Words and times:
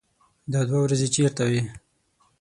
_دا 0.51 0.61
دوې 0.67 0.79
ورځې 0.85 1.07
چېرته 1.15 1.43
وې؟ 1.49 1.61